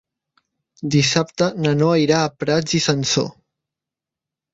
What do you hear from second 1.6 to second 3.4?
na Noa irà a Prats i Sansor.